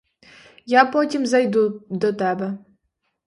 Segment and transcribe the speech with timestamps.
[0.73, 2.57] Я потім зайду до тебе.